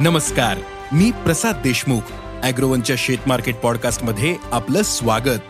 [0.00, 0.58] नमस्कार
[0.92, 2.00] मी प्रसाद देशमुख
[2.42, 5.40] अॅग्रोवनच्या शेत मार्केट पॉडकास्टमध्ये आपलं स्वागत.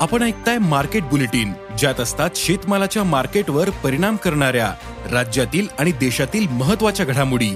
[0.00, 4.74] आपण ऐकताय मार्केट बुलेटिन ज्यात असतात शेतमालाच्या मार्केटवर परिणाम करणाऱ्या
[5.12, 7.50] राज्यातील आणि देशातील महत्त्वाच्या घडामोडी.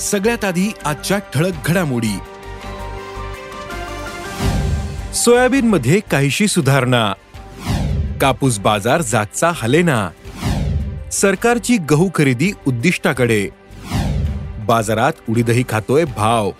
[0.00, 2.18] सगळ्यात आधी आजच्या ठळक घडामोडी.
[5.14, 7.12] सोयाबीन मध्ये काहीशी सुधारणा.
[8.20, 10.10] कापूस बाजार जागचा हलेना.
[11.12, 13.61] सरकारची गहू खरेदी उद्दिष्टाकडे.
[14.72, 16.50] बाजारात उडीदही खातोय भाव.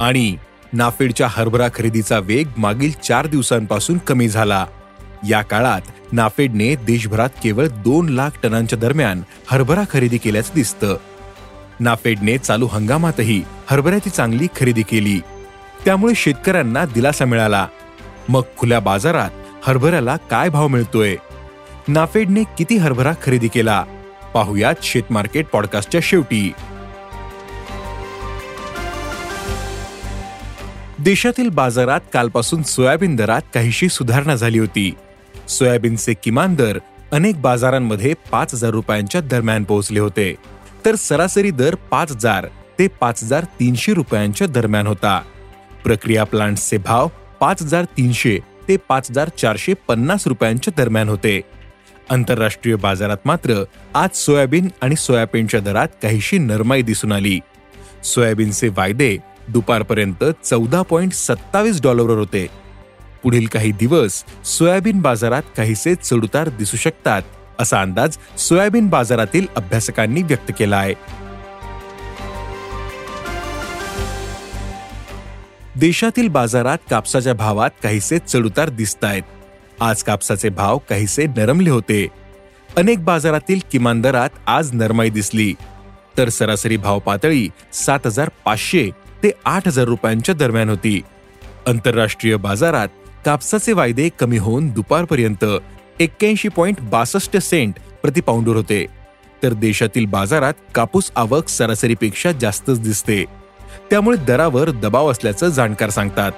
[0.00, 0.36] आणि
[0.72, 4.66] नाफेडच्या हरभरा खरेदीचा वेग मागील चार दिवसांपासून कमी झाला.
[5.28, 5.80] या काळात
[6.12, 10.96] नाफेडने देशभरात केवळ दोन लाख टनांच्या दरम्यान हरभरा खरेदी केल्याचं दिसतं.
[11.80, 15.20] नाफेडने चालू हंगामातही हरभऱ्याची चांगली खरेदी केली.
[15.84, 17.66] त्यामुळे शेतकऱ्यांना दिलासा मिळाला.
[18.28, 19.30] मग खुल्या बाजारात
[19.66, 21.16] हरभऱ्याला काय भाव मिळतोय?
[21.88, 23.84] नाफेडने किती हरभरा खरेदी केला?
[24.34, 26.52] पाहुयात शेत मार्केट पॉडकास्टच्या शेवटी.
[30.98, 34.94] देशातील बाजारात कालपासून सोयाबीन दरात काहीशी सुधारणा झाली होती.
[35.48, 36.78] सोयाबीनचे किमान दर
[37.12, 40.34] अनेक बाजारांमध्ये पाच हजार रुपयांच्या दरम्यान पोहोचले होते.
[40.84, 42.46] तर सरासरी दर पाच हजार
[42.78, 45.22] ते पाच हजार तीनशे रुपयांच्या दरम्यान होता.
[45.84, 47.08] प्रक्रिया प्लांट्सचे भाव
[47.40, 48.38] पाच हजार तीनशे
[48.68, 51.40] ते पाच हजार चारशे पन्नास रुपयांच्या दरम्यान होते.
[52.10, 57.40] आंतरराष्ट्रीय बाजारात मात्र आज सोयाबीन आणि सोयाबीनच्या दरात काहीशी नरमाई दिसून आली.
[58.04, 59.16] सोयाबीनचे वायदे
[59.48, 62.46] दुपारपर्यंत चौदा पॉइंट सत्तावीस डॉलरवर होते.
[63.22, 67.22] पुढील काही दिवस सोयाबीन बाजारात काहीसे चढउतार दिसू शकतात
[67.58, 70.94] असा अंदाज सोयाबीन बाजारातील अभ्यासकांनी व्यक्त केला आहे.
[75.76, 79.22] देशातील बाजारात कापसाच्या भावात काहीसे चढउतार दिसत आहेत
[79.80, 82.06] आज कापसाचे भाव काहीसे नरमले होते.
[82.76, 85.54] अनेक बाजारातील किमान दरात आज नरमाई दिसली.
[86.18, 88.90] तर सरासरी भाव पातळी सात हजार पाचशे
[89.22, 91.00] ते आठ हजार रुपयांच्या दरम्यान होती.
[91.66, 92.88] आंतरराष्ट्रीय बाजारात
[93.24, 95.44] कापसाचे वायदे कमी होऊन दुपारपर्यंत
[96.00, 98.86] एक्क्याऐंशी पॉईंट बासष्ट सेंट प्रतिपाऊंडवर होते.
[99.42, 103.24] तर देशातील बाजारात कापूस आवक सरासरीपेक्षा जास्तच दिसते.
[103.90, 106.32] त्यामुळे दरावर दबाव असल्याचं जाणकार सांगतात.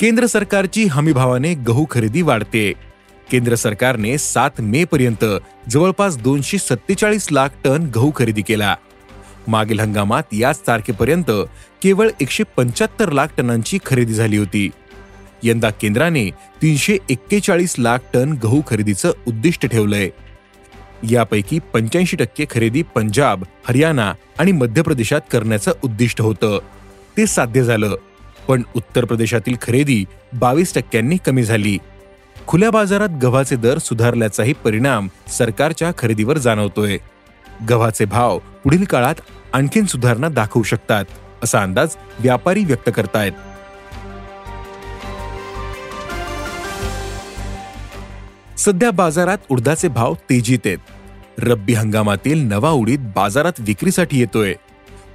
[0.00, 2.72] केंद्र सरकारची हमीभावाने गहू खरेदी वाढते.
[3.32, 5.24] केंद्र सरकारने सात मे पर्यंत
[5.70, 8.74] जवळपास दोनशे सत्तेचाळीस लाख टन गहू खरेदी केला.
[9.48, 11.30] मागील हंगामात याच तारखेपर्यंत
[11.82, 14.68] केवळ एकशे पंच्याहत्तर लाख टनांची खरेदी झाली होती.
[15.42, 16.28] यंदा केंद्राने
[16.62, 20.08] तीनशे एक्केचाळीस लाख टन गहू खरेदीचं उद्दिष्ट ठेवलंय.
[21.10, 26.58] यापैकी पंच्याऐंशी टक्के खरेदी पंजाब हरियाणा आणि मध्य प्रदेशात करण्याचं उद्दिष्ट होतं.
[27.16, 27.96] ते साध्य झालं
[28.48, 31.78] पण उत्तर प्रदेशातील खरेदी बावीस टक्क्यांनी कमी झाली.
[32.46, 36.98] खुल्या बाजारात गव्हाचे दर सुधारल्याचाही परिणाम सरकारच्या खरेदीवर जाणवतोय.
[37.70, 39.14] गव्हाचे भाव पुढील काळात
[39.52, 41.04] आणखीन सुधारणा दाखवू शकतात
[41.42, 41.88] असा अंदाज
[42.18, 43.32] व्यापारी व्यक्त करतायत.
[48.58, 50.78] सध्या बाजारात उडदाचे भाव तेजीत आहेत.
[51.38, 54.54] रब्बी हंगामातील नवा उडीद बाजारात विक्रीसाठी येतोय.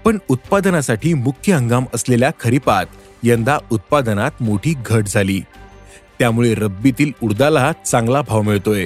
[0.06, 2.86] पण उत्पादनासाठी मुख्य हंगाम असलेल्या खरीपात
[3.24, 5.42] यंदा उत्पादनात मोठी घट झाली.
[6.20, 8.86] त्यामुळे रब्बीतील उडदाला चांगला भाव मिळतोय.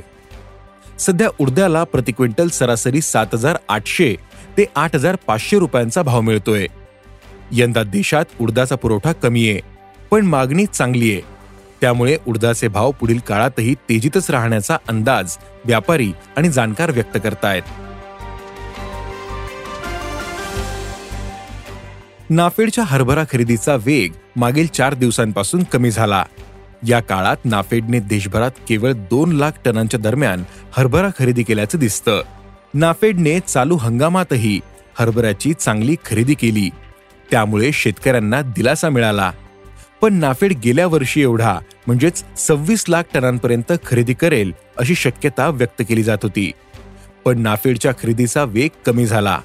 [1.00, 4.16] सध्या उडद्याला प्रति क्विंटल सरासरी सात हजार आठशे
[4.58, 6.68] ते आठ हजार पाचशे रुपयांचा भाव मिळतोय.
[7.52, 9.60] यंदा देशात उडदाचा पुरवठा कमी आहे
[10.12, 11.22] पण मागणी चांगली आहे.
[11.82, 17.62] त्यामुळे उडदाचे भाव पुढील काळातही तेजीतच राहण्याचा अंदाज व्यापारी आणि जाणकार व्यक्त करतायत.
[22.30, 26.24] नाफेडच्या हरभरा खरेदीचा वेग मागील चार दिवसांपासून कमी झाला.
[26.88, 30.44] या काळात नाफेडने देशभरात केवळ दोन लाख टनांच्या दरम्यान
[30.78, 32.22] हरभरा खरेदी केल्याचं दिसतं.
[32.74, 34.60] नाफेडने चालू हंगामातही
[35.00, 36.70] हरभऱ्याची चांगली खरेदी केली.
[37.32, 39.32] त्यामुळे शेतकऱ्यांना दिलासा मिळाला.
[40.02, 46.04] पण नाफेड गेल्या वर्षी एवढा म्हणजेच सव्वीस लाख टनांपर्यंत खरेदी करेल अशी शक्यता व्यक्त केली
[46.04, 46.52] जात होती.
[47.26, 49.40] पण नाफेडच्या खरेदीचा वेग कमी झाला.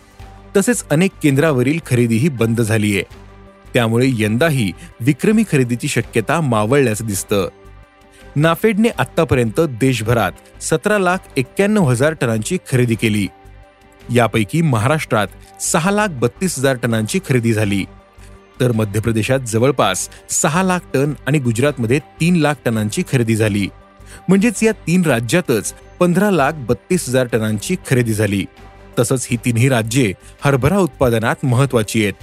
[0.57, 3.03] तसेच अनेक केंद्रावरील खरेदीही बंद झालीये.
[3.75, 7.49] त्यामुळे यंदाही विक्रमी खरेदीची शक्यता मावळल्याचं दिसतं.
[8.37, 10.33] नाफेडने आतापर्यंत देशभरात
[10.63, 13.27] सतरा लाख एक्क्याण्णव हजार टनांची खरेदी केली.
[14.15, 17.85] यापैकी महाराष्ट्रात सहा लाख बत्तीस हजार टनांची खरेदी झाली.
[18.61, 23.69] तर मध्य प्रदेशात जवळपास सहा लाख टन आणि गुजरातमध्ये तीन लाख टनांची खरेदी झाली.
[24.29, 28.45] म्हणजेच या तीन राज्यातच पंधरा लाख बत्तीस हजार टनांची खरेदी झाली.
[28.99, 30.13] तसंच ही तिन्ही राज्ये
[30.45, 32.15] हरभरा उत्पादनात महत्वाची आहेत.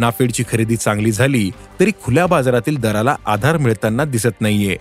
[0.00, 1.50] नाफेडची खरेदी चांगली झाली
[1.80, 4.76] तरी खुल्या बाजारातील दराला आधार मिळताना दिसत नाहीये.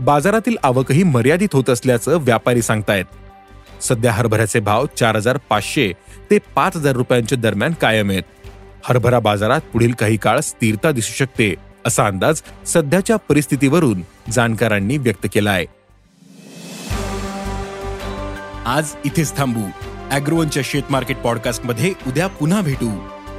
[0.00, 3.04] बाजारातील आवकही मर्यादित होत असल्याचं व्यापारी सांगतायत.
[3.82, 5.92] सध्या हरभऱ्याचे भाव चार हजार पाचशे
[6.30, 8.22] ते पाच हजार रुपयांच्या दरम्यान कायम आहेत.
[8.84, 11.54] हरभरा बाजारात पुढील काही काळ स्थिरता दिसू शकते
[11.86, 15.66] असा अंदाज सध्याच्या परिस्थितीवरून जाणकारांनी व्यक्त केला आहे
[18.66, 19.62] आज इथेच थांबू.
[20.10, 22.90] अॅग्रोवनच्या शेत मार्केट पॉडकास्टमध्ये उद्या पुन्हा भेटू.